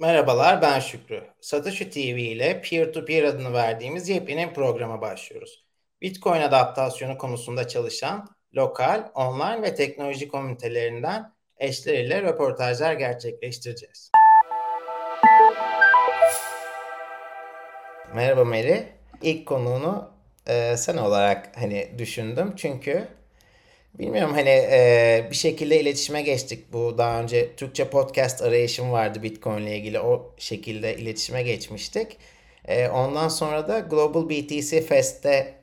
[0.00, 1.22] Merhabalar, ben Şükrü.
[1.40, 5.64] Satoshi TV ile Peer-to-Peer adını verdiğimiz yepyeni programa başlıyoruz.
[6.02, 14.10] Bitcoin adaptasyonu konusunda çalışan lokal, online ve teknoloji komünitelerinden eşleriyle röportajlar gerçekleştireceğiz.
[18.14, 18.86] Merhaba Meri.
[19.22, 20.10] İlk konuğunu
[20.46, 23.08] e, sen olarak hani düşündüm çünkü
[23.98, 26.72] Bilmiyorum hani e, bir şekilde iletişime geçtik.
[26.72, 30.00] Bu daha önce Türkçe podcast arayışım vardı Bitcoin ile ilgili.
[30.00, 32.16] O şekilde iletişime geçmiştik.
[32.68, 35.54] E, ondan sonra da Global BTC Fest'te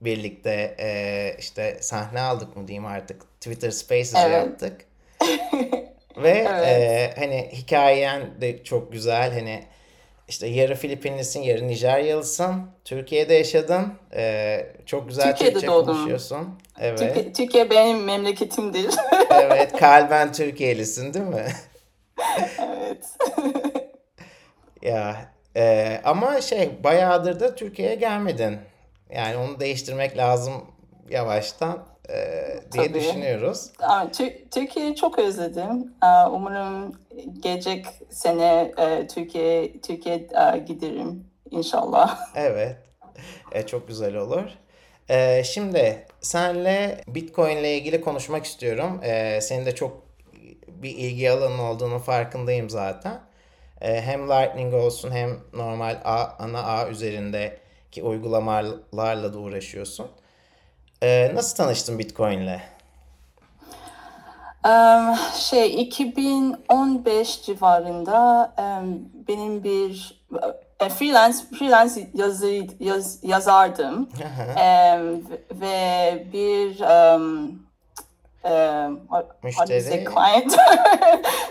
[0.00, 3.40] birlikte e, işte sahne aldık mı diyeyim artık.
[3.40, 4.32] Twitter Spaces evet.
[4.32, 4.80] yaptık.
[6.16, 6.68] Ve evet.
[6.68, 9.32] e, hani hikayen de çok güzel.
[9.32, 9.64] Hani
[10.28, 12.54] işte yarı Filipinlisin, yarı Nijeryalısın.
[12.84, 13.92] Türkiye'de yaşadın.
[14.14, 15.94] Ee, çok güzel Türkiye'de Türkçe doğdum.
[15.94, 16.48] konuşuyorsun.
[16.80, 16.98] Evet.
[16.98, 18.94] Türkiye, Türkiye benim memleketimdir.
[19.30, 21.46] evet, kalben Türkiye'lisin değil mi?
[22.58, 23.04] evet.
[24.82, 28.58] ya e, ama şey bayağıdır da Türkiye'ye gelmedin.
[29.10, 30.54] Yani onu değiştirmek lazım
[31.10, 31.84] yavaştan
[32.72, 32.94] diye Tabii.
[32.94, 33.70] düşünüyoruz.
[34.50, 35.92] Türkiye'yi çok özledim.
[36.30, 36.92] Umarım
[37.40, 42.18] gelecek sene e, Türkiye Türkiye e, giderim inşallah.
[42.34, 42.76] Evet.
[43.52, 44.44] E, çok güzel olur.
[45.08, 49.00] E, şimdi senle Bitcoin ile ilgili konuşmak istiyorum.
[49.02, 50.02] E, senin de çok
[50.68, 53.20] bir ilgi alanı olduğunu farkındayım zaten.
[53.80, 60.06] E, hem Lightning olsun hem normal A, ana A üzerindeki uygulamalarla da uğraşıyorsun.
[61.02, 62.60] E, nasıl tanıştın Bitcoin ile?
[64.64, 68.52] Um, şey 2015 civarında
[69.28, 70.20] benim bir
[70.80, 74.08] e, freelance freelance yazı yaz, yazardım
[75.50, 77.62] ve bir um,
[79.42, 80.56] müşteri client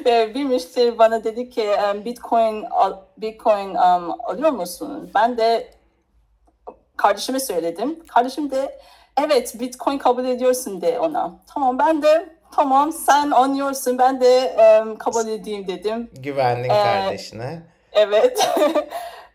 [0.36, 1.72] bir müşteri bana dedi ki
[2.06, 2.66] Bitcoin
[3.17, 5.11] Bitcoin um, alıyor musun?
[5.16, 5.72] Ben de
[6.98, 8.00] kardeşime söyledim.
[8.08, 8.80] Kardeşim de
[9.18, 11.39] evet Bitcoin kabul ediyorsun de ona.
[11.54, 16.10] Tamam ben de tamam sen anlıyorsun ben de um, kabul edeyim dedim.
[16.14, 17.61] Güvendin ee, kardeşine.
[17.92, 18.50] Evet.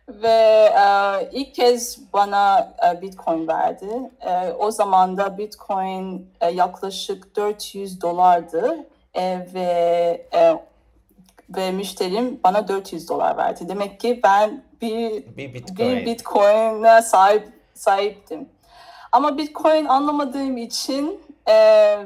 [0.08, 4.10] Ve e, ilk kez bana e, Bitcoin verdi.
[4.20, 10.54] E, o zaman da Bitcoin e, yaklaşık 400 dolardı e, ve e,
[11.56, 13.68] ve müşterim bana 400 dolar verdi.
[13.68, 15.96] Demek ki ben bir bir Bitcoin.
[15.96, 18.48] bir Bitcoin'e sahip sahiptim.
[19.12, 21.54] Ama Bitcoin anlamadığım için e,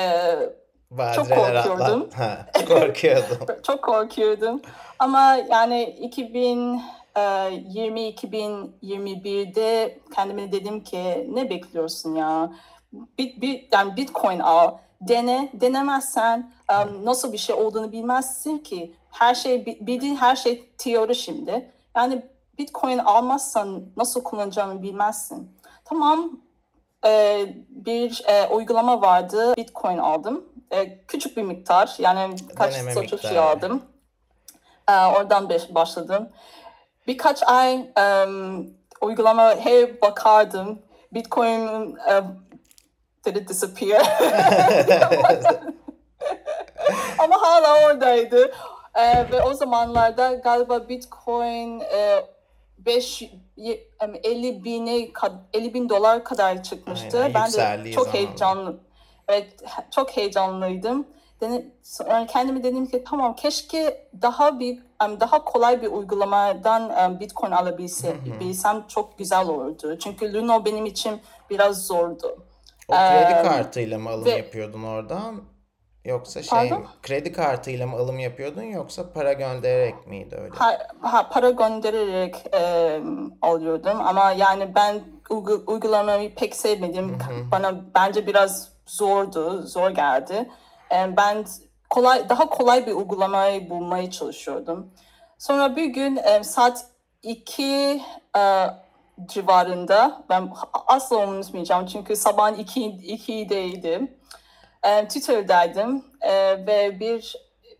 [1.15, 2.09] çok korkuyordum.
[2.17, 3.37] Ha, korkuyordum.
[3.63, 4.61] çok korkuyordum.
[4.99, 6.81] Ama yani 2020
[7.15, 12.51] 2021'de e, kendime dedim ki ne bekliyorsun ya?
[12.93, 18.95] Bit, bit, yani Bitcoin al, dene, denemezsen um, nasıl bir şey olduğunu bilmezsin ki.
[19.11, 21.71] Her şey bildiğin her şey teori şimdi.
[21.95, 22.25] Yani
[22.57, 25.51] Bitcoin almazsan nasıl kullanacağını bilmezsin.
[25.89, 26.31] Tamam
[27.05, 29.53] e, bir e, uygulama vardı.
[29.57, 33.83] Bitcoin aldım e, küçük bir miktar yani kaç satış aldım.
[34.89, 36.29] E, oradan başladım.
[37.07, 38.67] Birkaç ay um,
[39.01, 40.79] uygulama hep bakardım.
[41.13, 42.23] Bitcoin uh,
[43.25, 44.01] did it disappear?
[47.19, 48.51] Ama hala oradaydı.
[48.95, 52.25] E, ve o zamanlarda galiba Bitcoin e,
[52.85, 53.23] 5
[54.23, 55.07] 50 bine
[55.53, 57.19] 50 bin dolar kadar çıkmıştı.
[57.23, 57.53] Aynen, ben
[57.85, 58.79] de çok heyecanlı
[59.29, 61.07] Evet, çok heyecanlıydım.
[62.09, 69.17] Yani kendime dedim ki tamam keşke daha bir daha kolay bir uygulamadan Bitcoin alabilsem çok
[69.17, 69.97] güzel olurdu.
[69.99, 72.37] Çünkü Luno benim için biraz zordu.
[72.87, 75.41] O kredi ee, kartıyla mı alım ve, yapıyordun oradan?
[76.09, 76.85] Yoksa şey pardon?
[77.03, 80.55] kredi kartıyla mı alım yapıyordun yoksa para göndererek miydi öyle?
[80.55, 83.01] Ha, ha para göndererek e,
[83.41, 85.01] alıyordum ama yani ben
[85.67, 87.17] uygulamayı pek sevmedim.
[87.51, 90.49] Bana bence biraz zordu, zor geldi.
[90.91, 91.45] Ben
[91.89, 94.93] kolay, daha kolay bir uygulamayı bulmaya çalışıyordum.
[95.37, 96.85] Sonra bir gün saat
[97.23, 98.01] 2
[98.37, 98.67] e,
[99.25, 100.49] civarında, ben
[100.87, 104.18] asla unutmayacağım çünkü sabah 2, 2'deydim.
[104.83, 106.05] Twitter'daydım
[106.67, 107.35] ve bir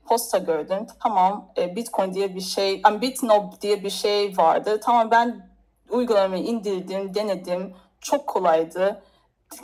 [0.07, 0.87] posta gördüm.
[1.03, 4.79] Tamam e, Bitcoin diye bir şey, yani Bitnob diye bir şey vardı.
[4.83, 5.49] Tamam ben
[5.89, 7.75] uygulamayı indirdim, denedim.
[8.01, 9.01] Çok kolaydı.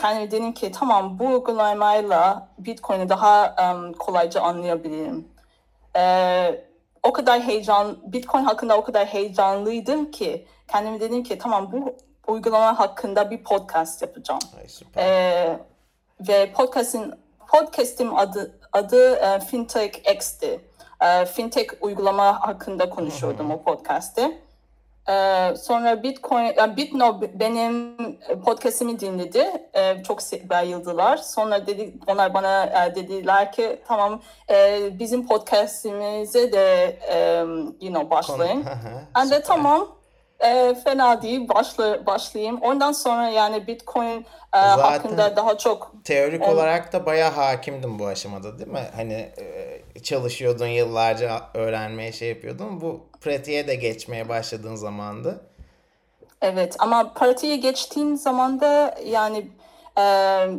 [0.01, 5.27] Kendime dedim ki tamam bu uygulamayla Bitcoin'i daha um, kolayca anlayabilirim.
[5.95, 6.65] Ee,
[7.03, 11.95] o kadar heyecan, Bitcoin hakkında o kadar heyecanlıydım ki kendime dedim ki tamam bu
[12.31, 14.39] uygulama hakkında bir podcast yapacağım.
[14.59, 15.03] Ay, süper.
[15.03, 15.59] Ee,
[16.19, 17.13] ve podcast'in
[17.47, 20.59] podcast'im adı adı e, Fintech X'ti.
[21.01, 24.41] E, fintech uygulama hakkında konuşuyordum o podcast'te.
[25.09, 27.97] E, sonra Bitcoin, yani Bitno benim
[28.45, 29.67] podcast'imi dinledi.
[29.73, 30.19] E, çok
[30.49, 31.17] bayıldılar.
[31.17, 37.39] Sonra dedi, onlar bana e, dediler ki tamam e, bizim podcast'imize de e,
[37.81, 38.65] you know, başlayın.
[39.15, 39.87] Ben de tamam
[40.39, 42.59] e, fena değil başla, başlayayım.
[42.61, 46.53] Ondan sonra yani Bitcoin e, Zaten- hakkında daha çok Teorik Evet.
[46.53, 48.87] olarak da bayağı hakimdin bu aşamada değil mi?
[48.95, 52.81] Hani e, çalışıyordun yıllarca öğrenmeye şey yapıyordun.
[52.81, 55.41] Bu pratiğe de geçmeye başladığın zamandı.
[56.41, 59.47] evet ama pratiğe geçtiğim zaman da yani
[59.97, 60.01] e,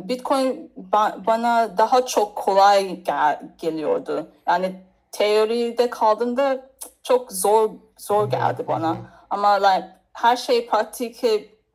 [0.09, 4.27] Bitcoin ba- bana daha çok kolay gel- geliyordu.
[4.47, 4.75] Yani
[5.11, 6.69] teoride kaldığımda
[7.03, 8.97] çok zor zor geldi bana.
[9.29, 11.21] Ama like, her şey pratik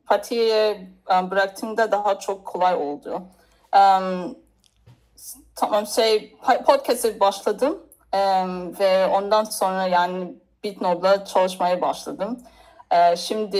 [0.07, 3.21] pratiğe um, bıraktığımda daha çok kolay oldu.
[3.75, 4.35] Um,
[5.55, 6.35] tamam şey
[6.65, 7.79] podcast'e başladım
[8.13, 10.33] Em, ve ondan sonra yani
[10.63, 12.39] Bitnob'la çalışmaya başladım.
[12.91, 13.59] Ee, şimdi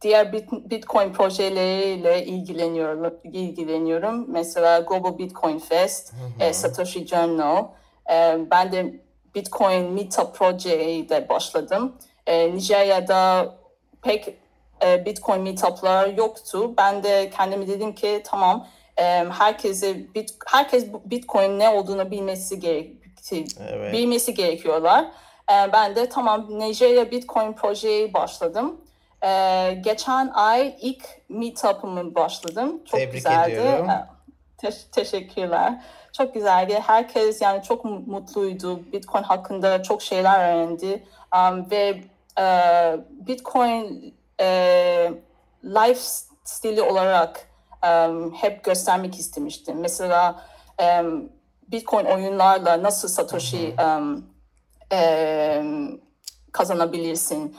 [0.00, 3.14] diğer bit, Bitcoin projeleriyle ilgileniyorum.
[3.24, 4.30] ilgileniyorum.
[4.30, 7.66] Mesela Global Bitcoin Fest, e, Satoshi Journal.
[8.10, 9.00] Ee, ben de
[9.34, 11.96] Bitcoin Meetup projeyi de başladım.
[12.26, 13.54] Ee, Nijerya'da
[14.02, 14.34] pek
[14.84, 16.74] e, Bitcoin meetup'lar yoktu.
[16.78, 18.66] Ben de kendime dedim ki tamam
[18.96, 19.02] e,
[19.38, 22.90] herkese bit, herkes Bitcoin ne olduğunu bilmesi gerek
[23.68, 23.92] Evet.
[23.92, 25.04] bilmesi gerekiyorlar.
[25.52, 28.80] E, ben de tamam Nijerya Bitcoin projeye başladım.
[29.24, 29.28] E,
[29.84, 32.82] geçen ay ilk meetup'ımı başladım.
[32.84, 33.50] Çok Tebrik güzeldi.
[33.52, 33.90] ediyorum.
[33.90, 34.06] E,
[34.58, 35.82] te- teşekkürler.
[36.12, 36.82] Çok güzeldi.
[36.86, 38.80] Herkes yani çok mu- mutluydu.
[38.92, 41.02] Bitcoin hakkında çok şeyler öğrendi.
[41.36, 42.00] Um, ve
[42.38, 42.44] e,
[43.10, 45.12] Bitcoin e,
[45.64, 46.00] life
[46.44, 47.48] stili olarak
[47.86, 49.80] um, hep göstermek istemiştim.
[49.80, 50.40] Mesela
[50.82, 51.32] um,
[51.68, 54.26] Bitcoin oyunlarla nasıl Satoshi um,
[54.92, 56.00] um,
[56.52, 57.56] kazanabilirsin?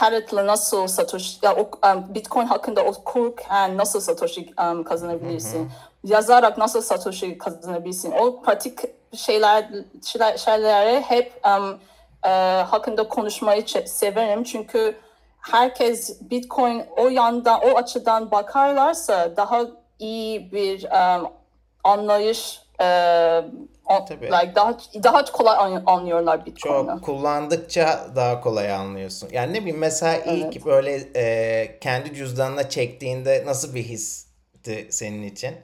[0.00, 5.70] Carrot'la nasıl Satoshi, ya, o, um, Bitcoin hakkında okurken nasıl Satoshi um, kazanabilirsin?
[6.04, 8.12] Yazarak nasıl Satoshi kazanabilirsin?
[8.12, 8.80] O pratik
[9.14, 9.68] şeyler,
[10.04, 11.78] şeyler şeyleri hep um,
[12.26, 12.28] e,
[12.62, 14.96] hakkında konuşmayı severim çünkü
[15.40, 19.62] herkes Bitcoin o yandan, o açıdan bakarlarsa daha
[19.98, 21.28] iyi bir um,
[21.84, 22.84] anlayış e,
[23.86, 24.26] on- Tabii.
[24.26, 26.86] like daha daha kolay an- anlıyorlar Bitcoin'i.
[26.88, 29.28] Çok kullandıkça daha kolay anlıyorsun.
[29.32, 30.66] Yani ne bileyim mesela ilk Evet.
[30.66, 35.54] böyle e, kendi cüzdanına çektiğinde nasıl bir histi senin için?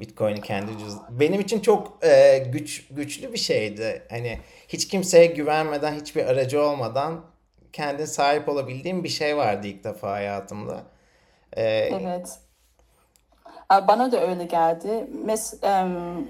[0.00, 1.06] Bitcoin'i kendi cüzdan.
[1.20, 4.02] Benim için çok e, güç güçlü bir şeydi.
[4.10, 4.38] Hani
[4.74, 7.20] hiç kimseye güvenmeden, hiçbir aracı olmadan
[7.72, 10.82] kendin sahip olabildiğim bir şey vardı ilk defa hayatımda.
[11.52, 12.38] E, Evet.
[13.70, 15.06] Bana da öyle geldi.
[15.24, 16.26] Mes em,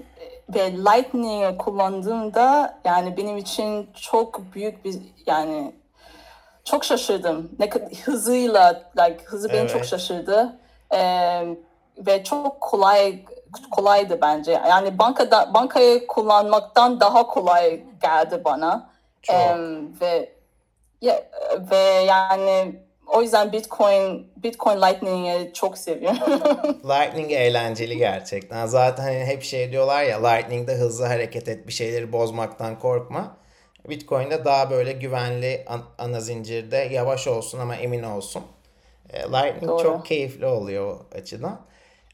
[0.55, 4.95] ve Lightning'i kullandığımda yani benim için çok büyük bir
[5.25, 5.75] yani
[6.65, 7.51] çok şaşırdım.
[7.59, 9.85] Ne kadar hızıyla like hızı beni çok Evet.
[9.85, 10.59] şaşırdı.
[10.91, 11.57] Em,
[11.97, 13.19] ve çok kolay
[13.71, 14.51] kolaydı bence.
[14.51, 18.89] Yani bankada bankayı kullanmaktan daha kolay geldi bana.
[19.21, 19.35] Çok.
[19.35, 20.29] Em, ve
[21.01, 21.23] ya,
[21.71, 21.75] ve
[22.07, 22.75] yani
[23.07, 26.19] o yüzden Bitcoin Bitcoin Lightning'i çok seviyorum.
[26.85, 28.65] Lightning eğlenceli gerçekten.
[28.65, 33.37] Zaten hep şey diyorlar ya Lightning'de hızlı hareket et, bir şeyleri bozmaktan korkma.
[33.89, 38.43] Bitcoin'de daha böyle güvenli an- ana zincirde yavaş olsun ama emin olsun.
[39.09, 39.83] E, Lightning Doğru.
[39.83, 41.61] çok keyifli oluyor o açıdan.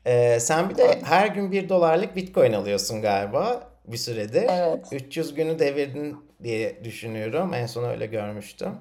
[0.06, 4.46] E, sen bir de her gün 1 dolarlık Bitcoin alıyorsun galiba bir süredir.
[4.50, 4.86] Evet.
[4.92, 7.54] 300 günü devirdin diye düşünüyorum.
[7.54, 8.76] En son öyle görmüştüm.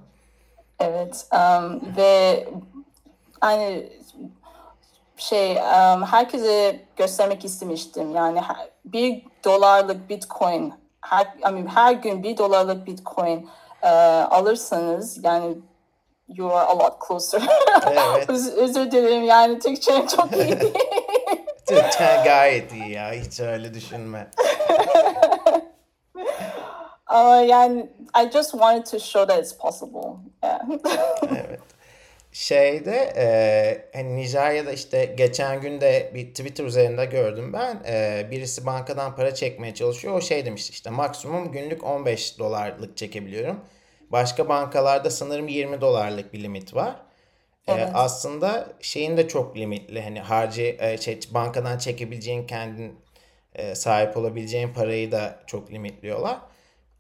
[0.81, 2.49] Evet um, ve
[3.41, 3.83] aynı
[5.17, 8.15] şey um, herkese göstermek istemiştim.
[8.15, 8.41] Yani
[8.85, 13.49] bir dolarlık Bitcoin her, I mean, her gün bir dolarlık Bitcoin
[13.83, 13.89] e,
[14.31, 15.57] alırsanız yani
[16.29, 17.43] you are a lot closer.
[17.87, 18.25] Evet.
[18.31, 20.75] Öz- özür dilerim yani Türkçe çok iyi değil.
[22.25, 23.13] Gayet iyi ya.
[23.13, 24.31] Hiç öyle düşünme.
[27.07, 27.91] Ama yani
[28.23, 30.17] I just wanted to show that it's possible.
[30.45, 30.61] Yeah.
[31.47, 31.61] Evet.
[32.33, 37.81] şeyde e, hani Nijerya'da işte geçen gün de bir Twitter üzerinde gördüm ben.
[37.87, 40.15] E, birisi bankadan para çekmeye çalışıyor.
[40.15, 43.61] O şey demişti işte maksimum günlük 15 dolarlık çekebiliyorum.
[44.13, 46.97] Başka bankalarda sanırım 20 dolarlık bir limit var.
[47.71, 47.91] E, Evet.
[47.95, 50.03] aslında şeyin de çok limitli.
[50.03, 53.01] Hani harcı e, şey bankadan çekebileceğin kendin
[53.55, 56.37] e, sahip olabileceğin parayı da çok limitliyorlar.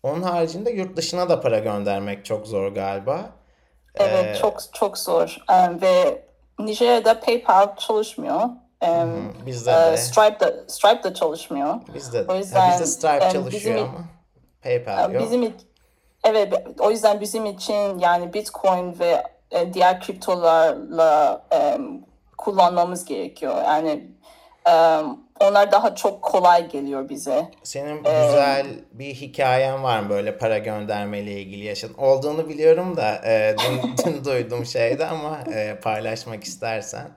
[0.03, 3.31] Onun haricinde yurt dışına da para göndermek çok zor galiba.
[3.95, 5.37] Evet, Ee, çok çok zor.
[5.51, 6.23] Em, ve
[6.59, 8.41] Nijerya'da PayPal çalışmıyor.
[8.81, 9.97] Em, Bizde e, de.
[9.97, 11.75] Stripe de Stripe de çalışmıyor.
[11.95, 12.33] Bizde de.
[12.33, 14.05] O Ha, yüzden, bizde Stripe em, çalışıyor bizim- ama
[14.63, 15.23] PayPal yok.
[15.23, 15.53] Bizim
[16.25, 22.01] evet o yüzden bizim için yani Bitcoin ve e, diğer kriptolarla em,
[22.39, 23.55] kullanmamız gerekiyor.
[23.65, 24.11] Yani
[24.67, 27.51] em, onlar daha çok kolay geliyor bize.
[27.63, 31.95] Senin güzel bir hikayen var mı böyle para göndermeyle ilgili yaşadın?
[31.95, 37.09] Olduğunu biliyorum da e, dün, dün duydum şeyde ama e, paylaşmak istersen.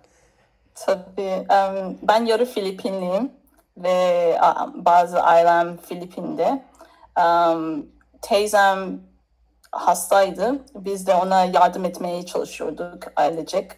[0.76, 1.46] Tabii.
[1.50, 3.32] em, ben yarı Filipinliyim
[3.78, 4.38] ve
[4.74, 6.64] bazı ailem Filipin'de.
[7.18, 7.86] Em,
[8.22, 9.00] teyzem
[9.74, 10.66] hastaydı.
[10.76, 13.72] Biz de ona yardım etmeye çalışıyorduk ailecek.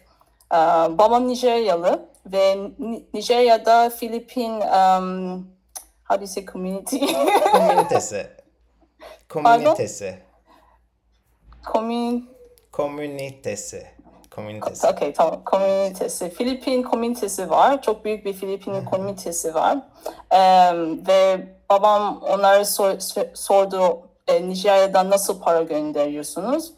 [0.52, 0.56] Ee,
[0.98, 5.46] babam Nijeryalı ve Ni- Nijerya'da Filipin um,
[6.08, 6.96] how do you say community?
[7.52, 8.26] Komünitesi.
[9.28, 10.18] Komünitesi.
[11.66, 12.30] Komün
[12.72, 13.86] Komünitesi.
[14.30, 14.86] Komünitesi.
[14.86, 15.44] Okay, tamam.
[15.44, 16.30] Komünitesi.
[16.30, 17.82] Filipin komünitesi var.
[17.82, 19.78] Çok büyük bir Filipin komünitesi var.
[20.30, 20.38] Ee,
[21.08, 26.72] ve babam onlara sor- sor- sordu e, Nijerya'dan nasıl para gönderiyorsunuz?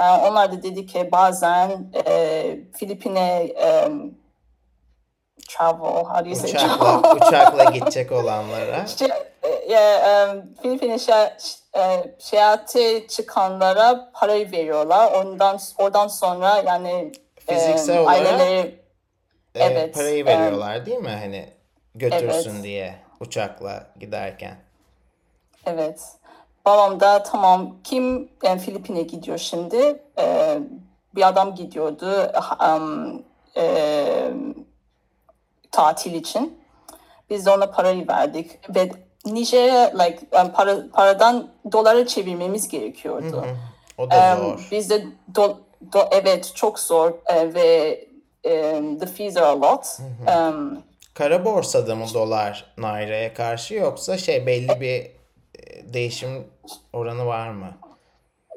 [0.00, 3.88] Ee, onlar da dedi ki bazen e, Filipin'e e,
[5.48, 7.16] travel, how do you say Uçakla, travel?
[7.28, 8.86] uçakla gidecek olanlara.
[8.98, 9.08] Şey,
[9.42, 10.26] e, e,
[10.62, 11.14] Filipin'e şey,
[11.76, 15.12] e, seyahate çıkanlara parayı veriyorlar.
[15.12, 17.12] Ondan oradan sonra yani
[17.48, 18.78] e, Fiziksel olarak aileleri
[19.54, 21.08] e, evet, parayı e, veriyorlar değil mi?
[21.08, 21.48] Hani
[21.94, 22.62] götürsün Evet.
[22.62, 24.56] diye uçakla giderken.
[25.66, 26.00] evet.
[26.64, 30.02] Babam da tamam kim yani Filipin'e gidiyor şimdi?
[30.18, 30.58] E,
[31.14, 32.32] bir adam gidiyordu
[32.76, 33.22] um,
[33.56, 33.64] e,
[35.72, 36.58] tatil için.
[37.30, 38.90] Biz de ona parayı verdik ve
[39.26, 43.44] Nijerya like um, para, paradan dolara çevirmemiz gerekiyordu.
[43.98, 44.68] O da Um, zor.
[44.70, 45.04] Bizde
[45.34, 45.56] do,
[45.92, 48.00] do, evet çok zor e, ve
[48.44, 49.86] um, the fees are a lot.
[50.50, 50.82] Um,
[51.14, 55.12] Kara borsada mı dolar nairaya karşı yoksa şey belli bir e,
[55.92, 56.48] değişim
[56.92, 57.66] oranı var mı?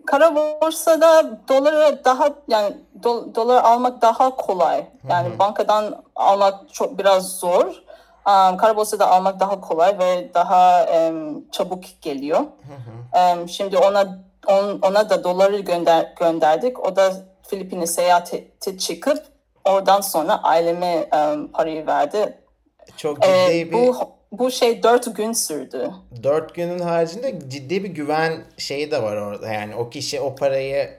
[0.08, 4.86] kara borsada doları daha yani do, dolar almak daha kolay.
[5.10, 7.66] Yani bankadan almak çok biraz zor.
[8.28, 12.40] Um, kara borsada almak daha kolay ve daha um, çabuk geliyor.
[12.40, 16.80] Um, şimdi ona on, ona da doları gönder, gönderdik.
[16.80, 17.14] O da
[17.48, 18.48] Filipin'e seyahate
[18.80, 19.26] çıkıp
[19.66, 22.38] oradan sonra aileme um, parayı verdi.
[22.98, 23.96] Çok ciddi Ee, bir bu
[24.32, 25.92] bu şey dört gün sürdü.
[26.24, 29.48] dört günün haricinde ciddi bir güven şeyi de var orada.
[29.54, 30.90] Yani o kişi o parayı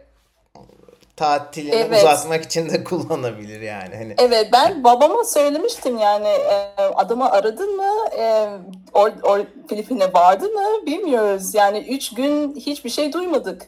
[1.17, 1.99] tatilini Evet.
[1.99, 3.97] uzatmak için de kullanabilir yani.
[3.97, 7.93] Hani Evet ben babama söylemiştim yani e, adamı aradın mı?
[8.19, 8.49] E,
[8.93, 10.87] or, or, Filipin'e vardı mı?
[10.87, 11.55] Bilmiyoruz.
[11.55, 13.63] Yani üç gün hiçbir şey duymadık.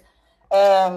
[0.55, 0.89] E,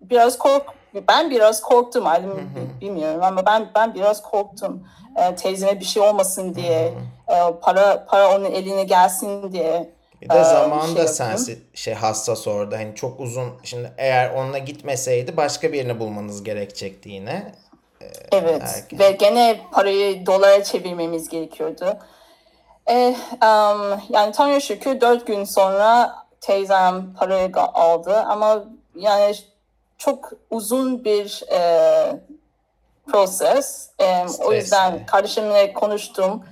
[0.00, 0.66] biraz kork
[1.08, 4.88] ben biraz korktum bi- bilmiyorum ama ben ben biraz korktum.
[5.16, 6.94] E, teyzeme bir şey olmasın diye
[7.28, 9.90] e, para para onun eline gelsin diye.
[10.22, 11.14] bir de Ee, zaman şey da yaptım.
[11.16, 12.76] sensi şey hassas orada.
[12.78, 17.52] Hani çok uzun şimdi eğer onunla gitmeseydi başka birini bulmanız gerekecekti yine.
[18.32, 18.98] Evet Erken.
[18.98, 21.96] ve gene parayı dolara çevirmemiz gerekiyordu.
[22.90, 23.08] E,
[23.42, 28.64] um, yani Tanrı şükür dört gün sonra teyzem parayı aldı ama
[28.96, 29.34] yani
[30.04, 31.60] çok uzun bir e,
[33.06, 33.90] proses.
[33.98, 36.44] E, o yüzden kardeşimle konuştum.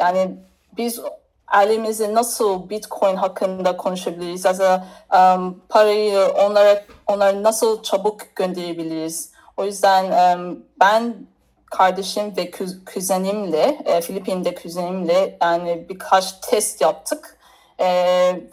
[0.00, 0.30] Yani
[0.76, 1.00] biz
[1.46, 4.44] ailemizde nasıl Bitcoin hakkında konuşabiliriz?
[4.44, 4.82] Yani,
[5.12, 9.32] um, parayı onlara onlara nasıl çabuk gönderebiliriz?
[9.56, 11.14] O yüzden um, ben
[11.66, 17.38] kardeşim ve kü- kuzenimle, e, Filipin'de kuzenimle yani birkaç test yaptık.
[17.80, 17.86] E,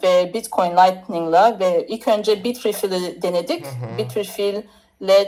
[0.02, 3.66] ve Bitcoin Lightning'la ve ilk önce Bitrefill denedik.
[3.98, 4.62] Bitrefill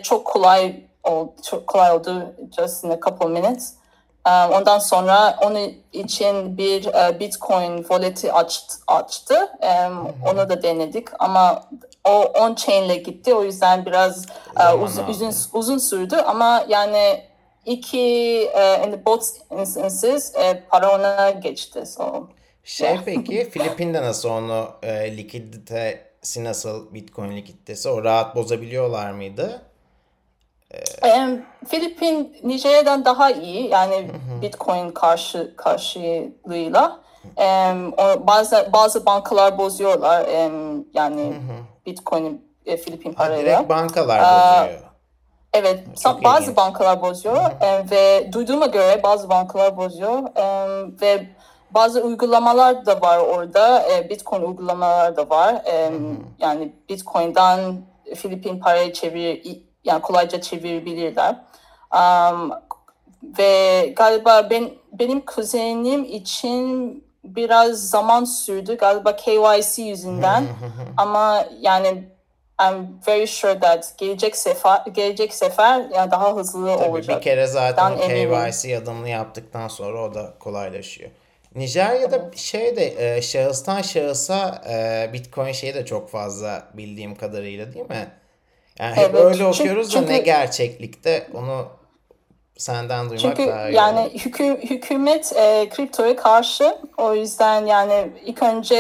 [0.03, 3.75] çok kolay oldu, çok kolay oldu just in a couple minutes.
[4.29, 8.77] Um, ondan sonra onun için bir e, Bitcoin wallet'i açtı.
[8.87, 9.49] açtı.
[9.63, 11.65] Um, Onu da denedik ama
[12.05, 13.35] o on chain'le gitti.
[13.35, 14.27] O yüzden biraz
[14.61, 17.25] e, Zaman uzun, uzun sürdü ama yani
[17.65, 17.99] iki
[18.55, 21.87] e, in the both instances e, para ona geçti.
[21.87, 22.29] So
[22.65, 29.63] Şey peki Filipin'de nasıl onu e, likiditesi nasıl Bitcoin likiditesi o rahat bozabiliyorlar mıydı?
[31.03, 34.11] Em, Filipin Nijerya'dan daha iyi yani
[34.43, 37.01] Bitcoin karşı karşılığıyla.
[37.97, 41.33] O, bazı bazı bankalar bozuyorlar em, yani
[41.87, 42.33] Bitcoin'i
[42.67, 43.45] e, Filipin parayla.
[43.59, 44.81] direkt bankalar Aa, bozuyor.
[45.53, 46.57] Evet, Çok bazı ilginç.
[46.57, 50.23] bankalar bozuyor em, ve duyduğuma göre bazı bankalar bozuyor
[51.01, 51.27] ve
[51.75, 55.63] bazı uygulamalar da var orada, e, Bitcoin uygulamalar da var.
[55.65, 57.77] Em, Yani Bitcoin'den
[58.17, 61.37] Filipin parayı çevir, yani kolayca çevirebilirler.
[61.91, 62.51] Am,
[63.39, 70.45] ve galiba ben benim kuzenim için biraz zaman sürdü galiba KYC yüzünden
[70.97, 72.05] ama yani
[72.63, 77.17] I'm very sure that gelecek sefer gelecek sefer yani daha hızlı Tabii olacak.
[77.17, 78.31] bir kere zaten Ben eminim.
[78.45, 81.11] KYC adımını yaptıktan sonra o da kolaylaşıyor.
[81.55, 87.89] Nijerya'da şey de e, şahıstan şahısa e, Bitcoin şeyi de çok fazla bildiğim kadarıyla değil
[87.91, 88.09] mi?
[88.79, 91.67] Yani hep Evet, öyle çünkü- okuyoruz da ne çünkü- gerçeklikte onu
[92.57, 94.11] senden duymak Çünkü daha iyi yani olur.
[94.11, 98.75] hükü, hükümet e, kriptoya karşı o yüzden yani ilk önce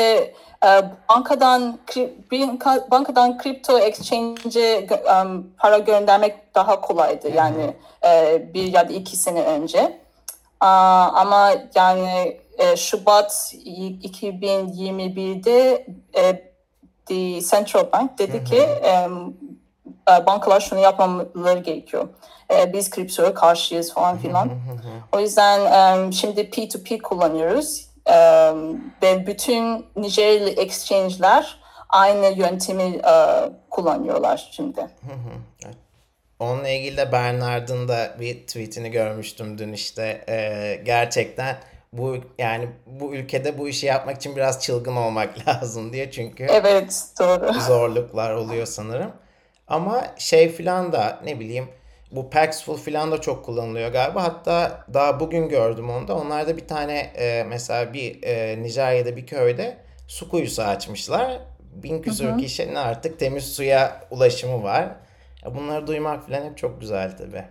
[0.66, 0.68] e,
[1.08, 4.86] bankadan kri- banka- bankadan kripto exchange'e
[5.20, 7.74] em, para göndermek daha kolaydı yani
[8.06, 9.98] e, bir ya da iki sene önce.
[10.60, 13.54] Aa, ama yani e, Şubat
[14.02, 16.54] 2021'de e,
[17.06, 19.08] The Central Bank dedi ki e,
[20.26, 22.08] bankalar şunu yapmamaları gerekiyor.
[22.54, 24.50] E, biz kriptoya karşıyız falan filan.
[25.12, 27.88] o yüzden em, şimdi P2P kullanıyoruz.
[28.06, 31.58] Em, ve bütün Nijeryalı exchange'ler
[31.88, 33.14] aynı yöntemi e,
[33.70, 34.86] kullanıyorlar şimdi.
[36.38, 40.24] Onunla ilgili de Bernard'ın da bir tweetini görmüştüm dün işte.
[40.28, 41.56] Ee, gerçekten
[41.98, 47.04] bu yani bu ülkede bu işi yapmak için biraz çılgın olmak lazım diye çünkü Evet
[47.20, 47.60] doğru.
[47.60, 49.12] zorluklar oluyor sanırım.
[49.68, 51.68] Ama şey filan da ne bileyim
[52.10, 54.22] bu Paxful filan da çok kullanılıyor galiba.
[54.22, 56.14] Hatta daha bugün gördüm onu da.
[56.16, 59.76] Onlarda bir tane e, mesela bir e, Nijerya'da bir köyde
[60.08, 61.40] su kuyusu açmışlar.
[61.74, 64.88] Bin küsur kişinin artık temiz suya ulaşımı var.
[65.54, 67.44] Bunları duymak filan hep çok güzel tabii.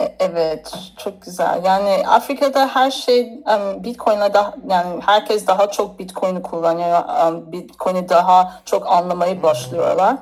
[0.00, 1.64] E- Evet, çok güzel.
[1.64, 7.02] Yani Afrika'da her şey em, Bitcoin'le daha yani herkes daha çok Bitcoin'i kullanıyor.
[7.26, 10.16] Em, Bitcoin'i daha çok anlamaya başlıyorlar.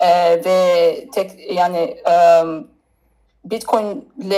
[0.00, 2.66] E, ve tek yani em,
[3.44, 4.32] Bitcoin'le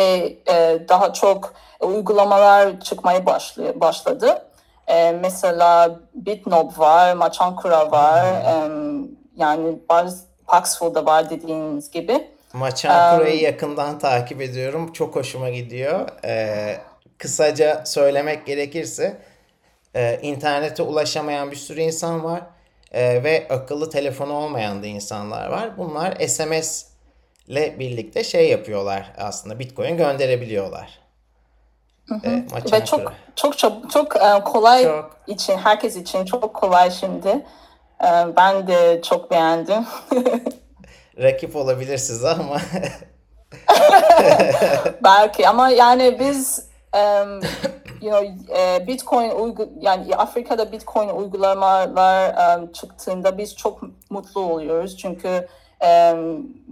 [0.53, 4.47] e, daha çok uygulamalar çıkmaya başlıyor, başladı.
[4.87, 9.79] E, mesela Bitnob var, Machankura var, em, yani
[10.47, 12.32] Paxful'da var dediğiniz gibi.
[12.53, 14.93] Maçan Kura'yı yakından takip ediyorum.
[14.93, 16.09] Çok hoşuma gidiyor.
[16.25, 16.77] Ee,
[17.19, 19.17] kısaca söylemek gerekirse
[19.95, 22.43] e, internete ulaşamayan bir sürü insan var.
[22.93, 25.79] E, ve akıllı telefonu olmayan da insanlar var.
[25.79, 26.87] Bunlar SMS
[27.49, 29.59] ile birlikte şey yapıyorlar aslında.
[29.59, 30.99] Bitcoin gönderebiliyorlar.
[32.25, 35.17] E, Maçan Ve çok çok çok çok e, kolay Çok.
[35.27, 37.29] için herkes için çok kolay şimdi.
[38.01, 39.87] E, ben de çok beğendim.
[41.19, 42.57] Rakip olabilir size ama.
[45.05, 47.41] Belki ama yani biz em,
[48.03, 54.97] you know e, Bitcoin uygu yani Afrika'da Bitcoin uygulamalar em, çıktığında biz çok mutlu oluyoruz.
[54.97, 55.49] Çünkü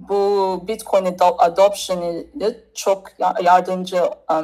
[0.09, 2.25] bu Bitcoin ado- adoption'ı
[2.75, 4.01] çok ya- yardımcı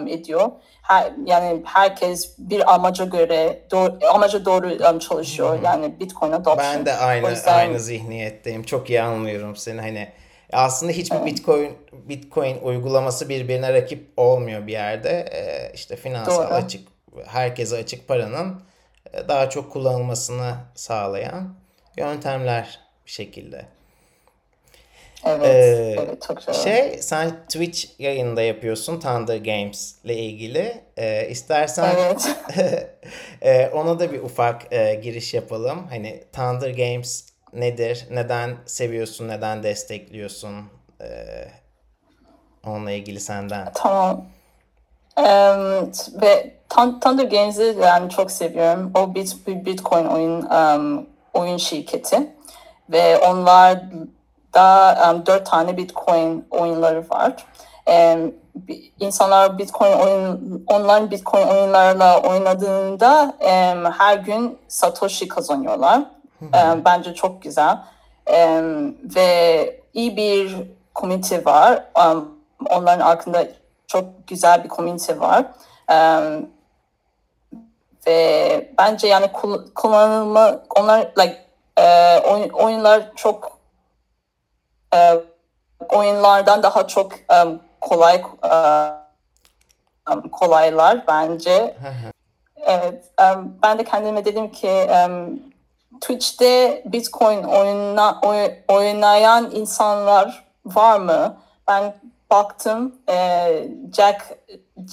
[0.09, 0.50] ediyor.
[0.83, 5.59] Her, yani herkes bir amaca göre doğru, amaca doğru çalışıyor.
[5.62, 6.59] Yani Bitcoin adoption.
[6.59, 8.62] Ben de aynı yüzden- aynı zihniyetteyim.
[8.62, 9.81] Çok iyi anlıyorum seni.
[9.81, 10.09] Hani
[10.52, 15.11] aslında hiçbir Bitcoin Bitcoin uygulaması birbirine rakip olmuyor bir yerde.
[15.33, 16.55] Ee, işte finansal Doğru.
[16.55, 16.88] açık
[17.26, 18.62] herkese açık paranın
[19.12, 21.55] e, daha çok kullanılmasını sağlayan
[21.96, 23.66] yöntemler bir şekilde.
[25.26, 26.54] Evet, Ee, evet çok güzel.
[26.54, 30.80] Şey sen Twitch yayında yapıyorsun Thunder Games ile ilgili.
[30.96, 32.36] Ee, istersen Evet.
[33.42, 35.86] Ee, ona da bir ufak e, giriş yapalım.
[35.90, 38.06] Hani Thunder Games nedir?
[38.10, 39.28] Neden seviyorsun?
[39.28, 40.54] Neden destekliyorsun?
[41.00, 41.48] Ee,
[42.66, 43.72] onunla ilgili senden.
[43.74, 44.24] Tamam.
[45.16, 45.90] Em,
[46.22, 48.92] ve Thun- Thunder Games'i yani çok seviyorum.
[48.94, 52.26] O bir Bitcoin oyun em, oyun şirketi
[52.90, 53.82] ve onlar
[54.56, 57.32] da em, dört tane Bitcoin oyunları var.
[58.56, 66.00] Bi- insanlar Bitcoin oyun online Bitcoin oyunlarla oynadığında em, her gün Satoshi kazanıyorlar.
[66.52, 67.78] Em, bence çok güzel.
[68.26, 70.56] Em, ve iyi bir
[70.94, 71.84] community var.
[71.96, 72.24] Em,
[72.70, 73.44] onların arkında
[73.86, 75.44] çok güzel bir community var.
[75.88, 76.46] Em,
[78.06, 81.36] ve bence yani kul- kullanılma onlar like
[81.78, 83.55] e, oyun- oyunlar çok
[84.94, 85.20] e,
[85.88, 88.22] oyunlardan daha çok em, kolay
[90.12, 91.77] um, kolaylar bence.
[92.66, 95.40] evet, um, ben de kendime dedim ki um,
[96.01, 101.37] Twitch'te Bitcoin oyna, oy, oynayan insanlar var mı?
[101.68, 101.94] Ben
[102.31, 103.49] baktım e,
[103.96, 104.38] Jack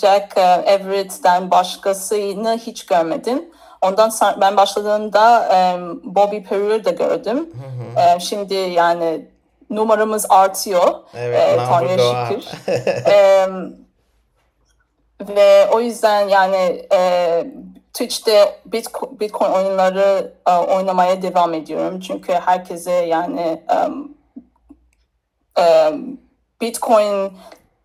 [0.02, 3.50] Jack e, Everett'ten başkasını hiç görmedim.
[3.82, 7.50] Ondan ben başladığımda e, Bobby Peru'yu da gördüm.
[7.98, 9.33] E, şimdi yani
[9.76, 10.94] numaramız artıyor.
[11.14, 12.44] Evet, e, number Tanrı'ya şükür.
[13.12, 13.48] E,
[15.36, 17.44] ve o yüzden yani e,
[17.94, 22.00] Twitch'te Bitcoin, Bitcoin oyunları e, oynamaya devam ediyorum.
[22.00, 24.18] Çünkü herkese yani um,
[25.60, 26.18] um,
[26.62, 27.34] Bitcoin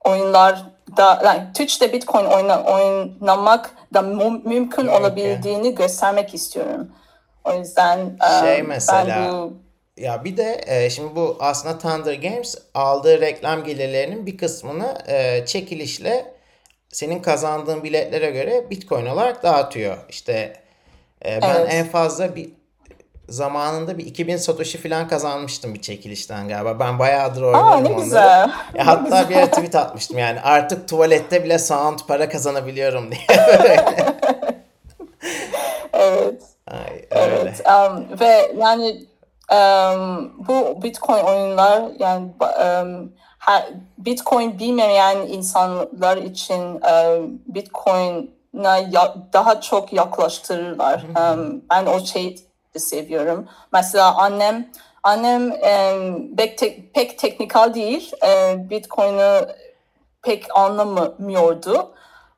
[0.05, 0.65] oyunlar
[0.97, 4.87] da yani Twitch'te Bitcoin oyna, oynamak da mu- mümkün Mümkün.
[4.89, 6.89] olabildiğini göstermek istiyorum.
[7.45, 9.53] O yüzden um, Şey ben mesela- bu
[10.01, 15.47] Ya bir de e, şimdi bu aslında Thunder Games aldığı reklam gelirlerinin bir kısmını e,
[15.47, 16.35] çekilişle
[16.89, 19.97] senin kazandığın biletlere göre Bitcoin olarak dağıtıyor.
[20.09, 20.53] İşte
[21.25, 21.69] e, ben Evet.
[21.71, 22.49] en fazla bir
[23.29, 26.81] zamanında bir 2000 Satoshi falan kazanmıştım bir çekilişten galiba.
[26.81, 28.05] Ben bayağıdır oynuyorum Aa ne onları.
[28.05, 28.51] güzel.
[28.75, 33.21] Ya hatta bir ara tweet atmıştım yani artık tuvalette bile sound para kazanabiliyorum diye.
[35.93, 36.43] Evet.
[36.67, 37.35] Ay, öyle.
[37.43, 37.63] Evet.
[37.67, 39.05] um, ve yani
[40.49, 42.29] bu Bitcoin oyunlar yani
[43.99, 46.81] Bitcoin bilmeyen insanlar için
[47.47, 51.05] Bitcoin'a ya- daha çok yaklaştırırlar.
[51.71, 52.37] Ben o şeyi
[52.75, 53.49] de seviyorum.
[53.73, 54.69] Mesela annem
[55.03, 55.51] annem
[56.37, 58.13] pek, tek- pek teknikal değil.
[58.57, 59.47] Bitcoin'i
[60.23, 61.91] pek anlamıyordu.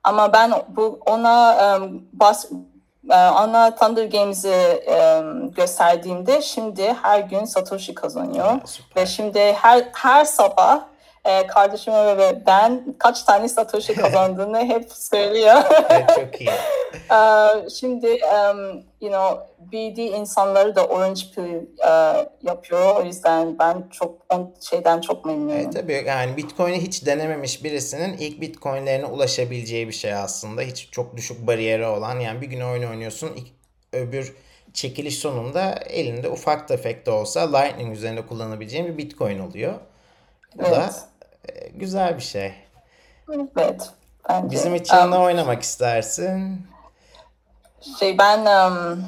[0.05, 1.57] Ama ben bu ona
[2.13, 2.49] bas, e,
[3.09, 5.23] ana Thunder Games'i e,
[5.57, 8.61] gösterdiğimde şimdi her gün Satoshi kazanıyor.
[8.65, 9.03] Süper.
[9.03, 10.90] Ve şimdi her her sabah
[11.25, 15.63] e, kardeşim ve ben kaç tane Satoshi kazandığını hep söylüyor.
[15.91, 16.51] Evet, çok iyi.
[17.11, 17.19] E,
[17.69, 21.55] şimdi um, you know BD insanları da Orange Pill
[21.89, 22.97] e, yapıyor.
[22.97, 25.51] O yüzden ben çok on şeyden çok memnunum.
[25.51, 30.63] Evet tabii yani Bitcoin'i hiç denememiş birisinin ilk Bitcoin'lerine ulaşabileceği bir şey aslında.
[30.63, 33.47] Hiç çok düşük bariyeri olan yani bir gün oyun oynuyorsun ilk,
[33.93, 34.35] öbür
[34.75, 39.75] çekiliş sonunda elinde ufak tefek de olsa Lightning üzerinde kullanabileceğin bir Bitcoin oluyor.
[40.57, 40.95] Bu da Evet.
[41.49, 42.53] e, güzel bir şey.
[43.57, 43.91] Evet.
[44.29, 44.51] Bence.
[44.51, 46.67] Bizim için Um, ne oynamak istersin?
[47.99, 48.39] Şey ben
[48.71, 49.05] um,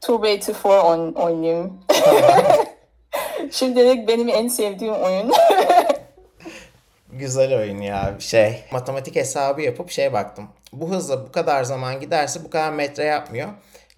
[0.00, 1.80] Turbo 84 oyn oynayayım.
[3.52, 5.32] Şimdilik benim en sevdiğim oyun.
[7.12, 8.64] Güzel oyun ya şey.
[8.72, 10.48] Matematik hesabı yapıp şey baktım.
[10.72, 13.48] Bu hızla bu kadar zaman giderse bu kadar metre yapmıyor.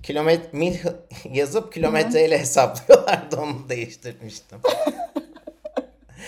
[0.03, 0.77] Kilometre mil
[1.31, 4.59] yazıp kilometreyle hesaplıyorlardı onu değiştirmiştim.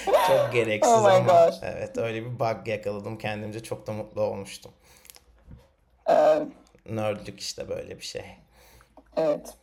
[0.05, 1.55] Çok gereksiz Oh ama gosh.
[1.63, 4.73] evet öyle bir bug yakaladım kendimce çok da mutlu olmuştum.
[6.11, 6.43] Ee,
[6.87, 8.25] Nerdlük işte böyle bir şey.
[9.17, 9.55] evet.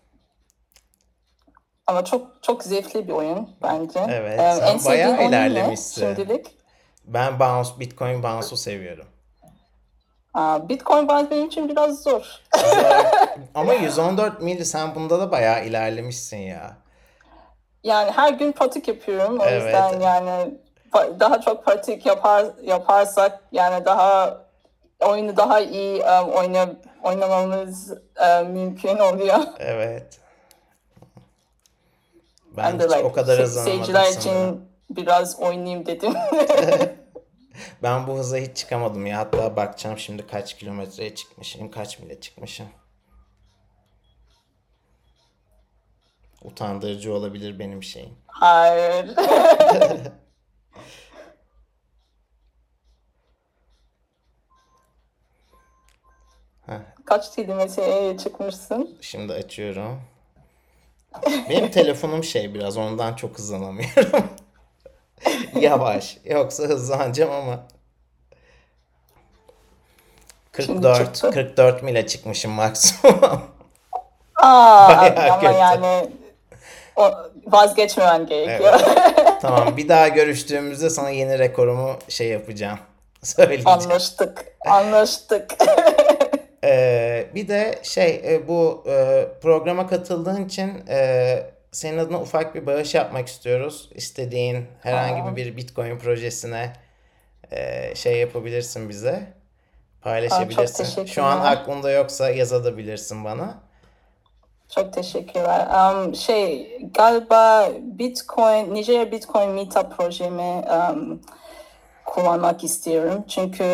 [1.88, 4.00] Ama çok çok zevkli bir oyun bence.
[4.10, 6.16] Evet, Ee, sen en bayağı oyun ne ilerlemişsin.
[6.16, 6.58] Şimdilik.
[7.06, 9.06] Ben Bounce, Bitcoin Bounce'u seviyorum.
[10.34, 12.26] Aa, Bitcoin bence benim için biraz zor.
[13.54, 16.78] Ama 114 mil sen bunda da bayağı ilerlemişsin ya.
[17.84, 19.40] Yani her gün pratik yapıyorum.
[19.40, 19.64] O Evet.
[19.64, 20.54] yüzden yani
[21.20, 24.38] daha çok pratik yapar yaparsak yani daha
[25.00, 26.70] oyunu daha iyi um, oyna,
[27.04, 29.40] oynamamız um, mümkün oluyor.
[29.60, 30.20] Evet.
[32.58, 34.50] Ben Ben de like, o kadar hızlanamadım seyirciler sanırım.
[34.50, 36.14] için biraz oynayayım dedim.
[37.84, 39.18] Ben bu hıza hiç çıkamadım ya.
[39.18, 42.68] Hatta bakacağım şimdi kaç kilometreye çıkmışım, kaç mile çıkmışım.
[46.42, 48.18] Utandırıcı olabilir benim şeyim.
[48.28, 49.16] Hayır.
[57.06, 58.98] Kaç kilometreye çıkmışsın?
[59.02, 60.02] şimdi açıyorum.
[61.50, 64.24] Benim telefonum şey biraz ondan çok hızlanamıyorum.
[65.60, 66.18] Yavaş.
[66.26, 67.64] Yoksa hızlanacağım ama.
[70.56, 71.32] Şimdi 44, çıktı.
[71.32, 73.22] 44 mile çıkmışım maksimum.
[74.36, 75.54] Aa, Bayağı ama kötü.
[75.54, 76.12] yani
[76.96, 77.12] o,
[77.46, 78.80] vazgeçmemen gerekiyor.
[79.42, 82.80] tamam bir daha görüştüğümüzde sana yeni rekorumu şey yapacağım.
[83.24, 83.68] Söyleyeceğim.
[83.68, 84.46] Anlaştık.
[84.66, 85.52] Anlaştık.
[86.64, 92.66] Ee, bir de şey e, bu e, programa katıldığın için e, senin adına ufak bir
[92.66, 93.90] bağış yapmak istiyoruz.
[93.96, 96.74] İstediğin herhangi bir Bitcoin projesine
[97.52, 99.34] e, şey yapabilirsin bize.
[100.02, 100.84] Paylaşabilirsin.
[100.84, 101.08] teşekkürler.
[101.08, 103.64] Şu an aklında yoksa yazabilirsin bana.
[104.76, 105.68] Çok teşekkürler.
[105.68, 111.22] Um, şey galiba Bitcoin, Nigeria Bitcoin Meetup projemi um,
[112.06, 113.24] kullanmak istiyorum.
[113.28, 113.66] Çünkü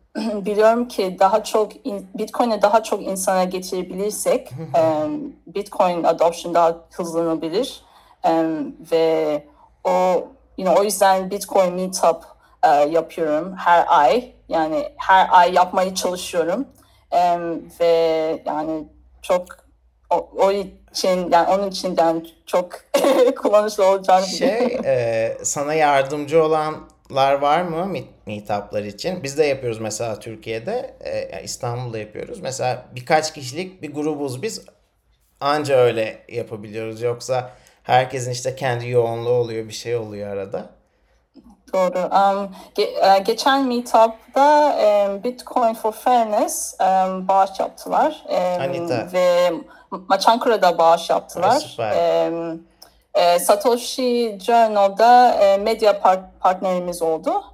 [0.16, 7.82] biliyorum ki daha çok in, Bitcoin'e daha çok insana getirebilirsek um, Bitcoin adoption daha hızlanabilir
[8.24, 9.44] um, ve
[9.84, 9.90] o
[10.58, 12.24] you know, o yüzden Bitcoin Meetup
[12.66, 16.66] uh, yapıyorum her ay yani her ay yapmaya çalışıyorum
[17.12, 18.88] um, ve yani
[19.22, 19.65] çok
[20.10, 22.68] o, o için yani onun için yani çok
[23.42, 29.22] kullanışlı olacağını Şey, e, sana yardımcı olanlar var mı meet- meetuplar için?
[29.22, 32.40] Biz de yapıyoruz mesela Türkiye'de, e, İstanbul'da yapıyoruz.
[32.40, 34.64] Mesela birkaç kişilik bir grubuz biz.
[35.40, 37.02] Anca öyle yapabiliyoruz.
[37.02, 37.50] Yoksa
[37.82, 40.66] herkesin işte kendi yoğunluğu oluyor, bir şey oluyor arada.
[41.72, 41.98] Doğru.
[41.98, 44.76] Um, ge- e, geçen meetup'ta
[45.08, 48.24] um, Bitcoin for Fairness um, bağış yaptılar.
[48.28, 49.08] Um, Anita.
[49.12, 49.52] Ve
[50.08, 51.76] Maçankara'da bağış yaptılar.
[52.30, 52.62] Um,
[53.14, 57.44] e, Satoshi Journal'da e, medya par- partnerimiz oldu.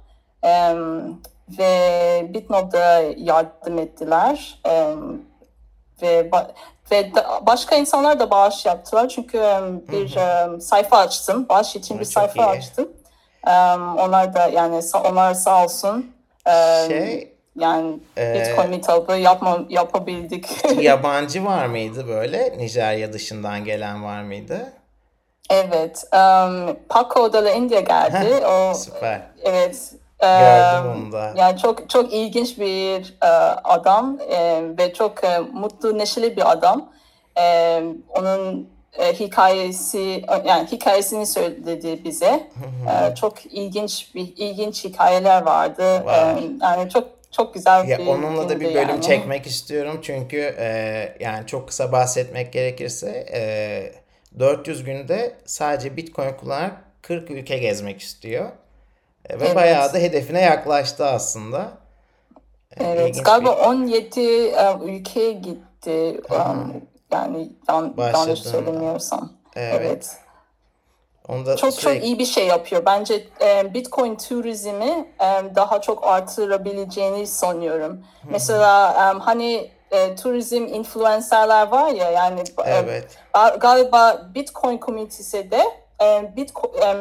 [0.43, 1.21] Um,
[1.59, 4.59] ve Bitnob'da yardım ettiler.
[4.67, 5.21] Um,
[6.01, 6.51] ve ba-
[6.91, 9.09] ve da- başka insanlar da bağış yaptılar.
[9.09, 10.15] Çünkü um, bir
[10.47, 11.45] um, sayfa açtım.
[11.49, 12.57] Bağış için Ay, bir sayfa iyi.
[12.57, 12.89] açtım.
[13.47, 15.91] Um, onlar da yani sa- onlar sağ olsun.
[16.47, 20.49] Um, Şey, yani e, Bitcoin meetup'ı yapma, yapabildik.
[20.81, 22.57] yabancı var mıydı böyle?
[22.57, 24.73] Nijerya dışından gelen var mıydı?
[25.49, 26.03] evet.
[26.13, 28.45] Um, Paco de la India geldi.
[28.45, 29.21] o Süper.
[29.43, 29.91] evet.
[30.21, 31.33] Gördüm um, onu da.
[31.35, 33.27] Yani çok çok ilginç bir e,
[33.63, 36.89] adam e, ve çok e, mutlu, neşeli bir adam.
[37.37, 42.47] E, onun e, hikayesi yani hikayesini söyledi bize.
[43.15, 46.05] Çok ilginç bir ilginç hikayeler vardı.
[46.05, 46.37] Var.
[46.37, 49.01] E, yani çok çok güzel Ya bir onunla da bir bölüm yani.
[49.01, 50.67] çekmek istiyorum çünkü e,
[51.19, 58.49] yani çok kısa bahsetmek gerekirse e, 400 günde sadece Bitcoin kullanarak 40 ülke gezmek istiyor.
[59.29, 59.55] E, ve Evet.
[59.55, 61.71] bayağı da hedefine yaklaştı aslında.
[62.77, 66.21] E, Evet, galiba bir- 17 e, ülkeye gitti.
[66.31, 66.73] Um,
[67.11, 69.33] yani yan, yanlış söylemiyorsam.
[69.55, 69.81] Evet.
[69.81, 70.17] Evet.
[71.27, 72.85] Onu da Çok çok sürekli iyi bir şey yapıyor.
[72.85, 78.05] Bence e, Bitcoin turizmi e, daha çok artırabileceğini sanıyorum.
[78.29, 83.17] Mesela e, hani e, turizm influencerlar var ya yani e, evet.
[83.33, 85.63] Ga- galiba Bitcoin komünitesi de
[86.03, 86.95] e, Bitcoin, e,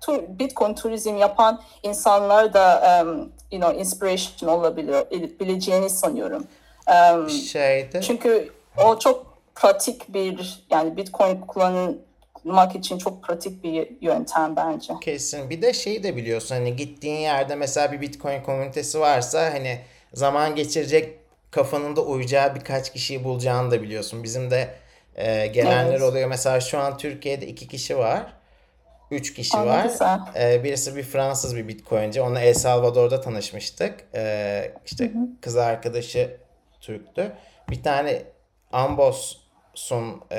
[0.00, 3.04] tu- Bitcoin turizm yapan insanlar da e,
[3.56, 6.46] you know inspiration olabiliyor bileceğini sanıyorum.
[6.88, 8.52] E, Şeyde çünkü
[8.84, 11.40] o çok pratik bir yani Bitcoin
[12.42, 14.92] kullanmak için çok pratik bir yöntem bence.
[15.00, 15.50] Kesin.
[15.50, 19.80] Bir de şeyi de biliyorsun hani gittiğin yerde mesela bir Bitcoin komünitesi varsa hani
[20.14, 21.18] zaman geçirecek
[21.50, 24.22] kafanın da uyacağı birkaç kişiyi bulacağını da biliyorsun.
[24.22, 24.74] Bizim de
[25.16, 26.02] e, gelenler Evet.
[26.02, 26.28] oluyor.
[26.28, 28.32] Mesela şu an Türkiye'de iki kişi var.
[29.10, 29.84] Üç kişi ne var.
[29.84, 30.18] güzel.
[30.40, 32.22] E, birisi bir Fransız bir Bitcoinci.
[32.22, 34.04] Onunla El Salvador'da tanışmıştık.
[34.14, 36.36] E, işte kız arkadaşı
[36.80, 37.32] Türktü.
[37.70, 38.22] Bir tane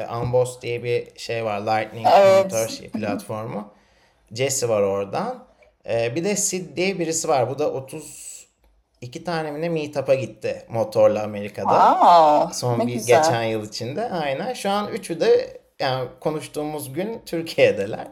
[0.10, 1.62] Ambos'un e, diye bir şey var.
[1.62, 2.70] Lightning Evet.
[2.70, 3.74] şey, platformu.
[4.32, 5.44] Jesse var oradan.
[5.90, 7.50] Ee, bir de Sid diye birisi var.
[7.50, 11.92] Bu da 32 tane mi ne meetup'a gitti motorla Amerika'da.
[11.92, 13.18] Wow, Son bir güzel.
[13.24, 14.10] geçen yıl içinde.
[14.12, 14.54] Aynen.
[14.54, 18.08] Şu an üçü de yani konuştuğumuz gün Türkiye'deler.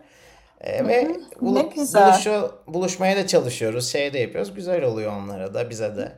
[0.62, 1.08] Ee, ve
[1.42, 2.08] bulu- ne güzel.
[2.14, 3.92] buluşu- buluşmaya da çalışıyoruz.
[3.92, 4.54] Şey de yapıyoruz.
[4.54, 6.12] Güzel oluyor onlara da bize de.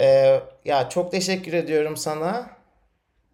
[0.00, 2.46] Ee, ya çok teşekkür ediyorum sana.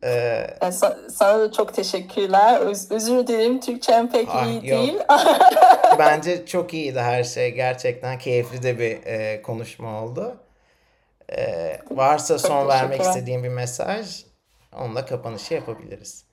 [0.03, 2.61] Ee, E, sa- Sana da çok teşekkürler.
[2.61, 4.63] Öz- özür dilerim Türkçem pek Ah, iyi yok.
[4.81, 4.99] değil.
[5.99, 7.51] Bence çok iyiydi her şey.
[7.55, 10.37] Gerçekten keyifli de bir e, konuşma oldu.
[11.33, 14.25] E, varsa Çok son vermek istediğim bir mesaj,
[14.79, 16.25] onunla kapanışı yapabiliriz.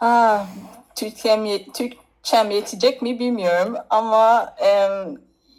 [0.00, 0.46] Ah,
[0.96, 5.16] Türkçem, ye- Türkçem yetecek mi bilmiyorum ama em,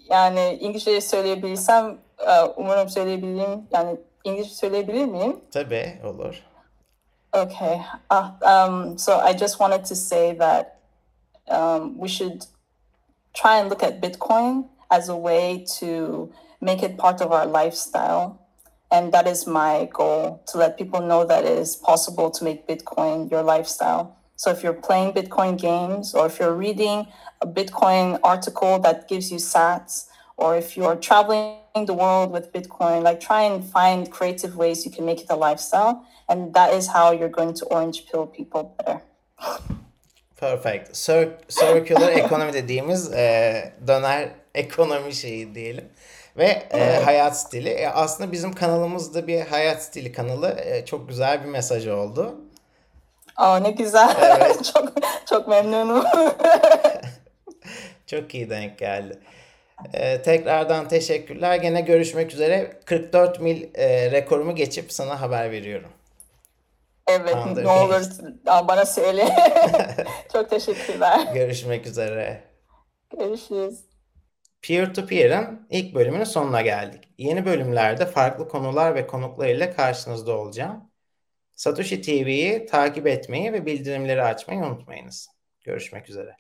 [0.10, 3.68] yani İngilizce söyleyebilirsem e, umarım söyleyebilirim.
[3.72, 5.40] Yani İngilizce söyleyebilir miyim?
[5.54, 6.44] Tabii olur.
[7.38, 7.86] Okay.
[8.10, 10.80] Uh, um, so I just wanted to say that
[11.48, 12.48] um, we should
[13.36, 18.42] try and look at Bitcoin as a way to make it part of our lifestyle.
[18.92, 22.68] And that is my goal to let people know that it is possible to make
[22.68, 24.18] Bitcoin your lifestyle.
[24.36, 27.06] So if you're playing Bitcoin games or if you're reading
[27.40, 33.04] a Bitcoin article that gives you sats, or if you're traveling the world with Bitcoin,
[33.04, 36.06] like try and find creative ways you can make it a lifestyle.
[36.30, 39.02] And that is how you're going to orange pill people better.
[40.38, 40.94] Perfect.
[40.94, 45.90] Cir- circular ekonomi dediğimiz e, döner ekonomi şeyi diyelim.
[46.38, 47.70] Ve e, hayat stili.
[47.70, 50.60] E, aslında bizim kanalımızda bir hayat stili kanalı.
[50.66, 52.36] E, çok güzel bir mesaj oldu.
[53.36, 54.16] Aa ne güzel.
[54.22, 54.66] Evet.
[54.74, 54.94] çok
[55.30, 56.06] çok memnunum.
[58.08, 59.20] Çok iyi denk geldi.
[59.94, 61.56] Ee, tekrardan teşekkürler.
[61.56, 62.80] Gene görüşmek üzere.
[62.86, 65.90] 44 mil e, rekorumu geçip sana haber veriyorum.
[67.08, 67.64] Evet Tamamdır.
[67.64, 68.02] ne olur
[68.46, 69.28] bana söyle.
[70.34, 71.34] Çok teşekkürler.
[71.34, 72.44] Görüşmek üzere.
[73.18, 73.80] Görüşürüz.
[74.62, 77.04] Peer to Peer'ın ilk bölümünün sonuna geldik.
[77.18, 80.92] Yeni bölümlerde farklı konular ve konuklar ile karşınızda olacağım.
[81.56, 85.30] Satoshi TV'yi takip etmeyi ve bildirimleri açmayı unutmayınız.
[85.64, 86.36] Görüşmek üzere.